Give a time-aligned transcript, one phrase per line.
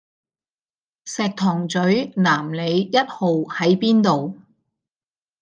[1.05, 4.39] 石塘嘴南里壹號喺邊度？